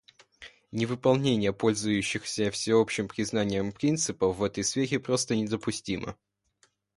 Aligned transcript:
Невыполнение 0.71 1.53
пользующихся 1.53 2.49
всеобщим 2.49 3.07
признанием 3.07 3.71
принципов 3.71 4.35
в 4.37 4.43
этой 4.43 4.63
сфере 4.63 4.99
просто 4.99 5.35
недопустимо. 5.35 6.17